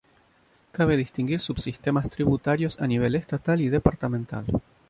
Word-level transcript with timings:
Cabe 0.71 0.97
distinguir 0.97 1.39
subsistemas 1.39 2.09
tributarios 2.09 2.79
a 2.81 2.87
nivel 2.87 3.13
estatal 3.13 3.61
y 3.61 3.69
departamental. 3.69 4.45